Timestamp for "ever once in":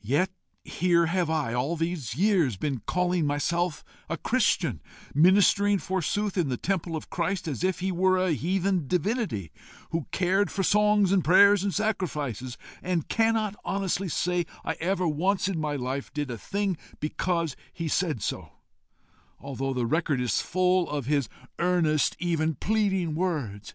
14.80-15.60